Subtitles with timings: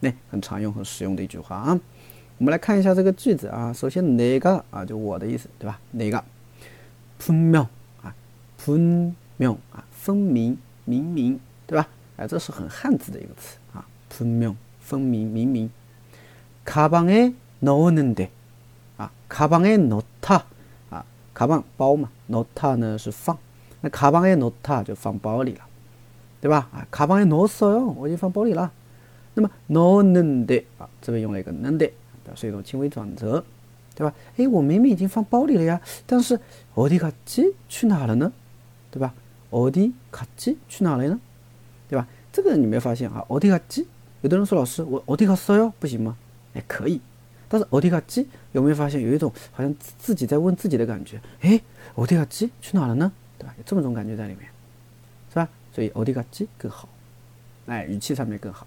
[0.00, 1.80] 那很常用、很实用的一句话啊。
[2.38, 3.72] 我们来看一下这个句子啊。
[3.72, 5.78] 首先，哪个啊，就我的意思，对吧？
[5.92, 6.22] 哪个？
[7.18, 7.60] 分明
[8.02, 8.14] 啊，
[8.58, 11.88] 分明啊，分明、明明，对吧？
[12.16, 13.86] 哎，这是很汉字的一个词啊。
[14.10, 15.70] 分明、分明、明明。
[16.66, 18.28] 가방에넣었는 데，
[18.98, 20.42] 啊，가방에넣 다，
[20.90, 23.38] 啊，가방包嘛，넣다呢是放，
[23.80, 25.60] 那가방에넣다就放包里了，
[26.40, 26.68] 对吧？
[26.72, 28.72] 啊，가방에넣었어 요， 我已经放包里了。
[29.34, 31.90] 那么넣었는데啊，这边用了一个는데
[32.24, 33.44] 表示一种轻微转折，
[33.94, 34.14] 对吧？
[34.36, 36.40] 哎，我明明已经放包里了呀，但是
[36.74, 38.32] 어디갔지去哪了呢？
[38.90, 39.14] 对吧？
[39.50, 41.20] 어디갔지去哪了呢？
[41.88, 42.08] 对吧？
[42.32, 43.24] 这个你没发现啊？
[43.28, 43.86] 어디갔지
[44.22, 45.72] 有的人说老师，我어디갔어 요？
[45.78, 46.16] 不行吗？
[46.54, 47.00] 哎，可以。
[47.48, 51.20] 但是어디갔지有没有发现有一种好像自己在问自己的感觉？
[51.42, 51.60] 哎，
[51.94, 53.12] 어디갔지去哪了呢？
[53.38, 53.54] 对吧？
[53.56, 54.48] 有这么种感觉在里面，
[55.28, 55.48] 是吧？
[55.72, 56.88] 所以어디갔지更好，
[57.66, 58.66] 哎，语气上面更好。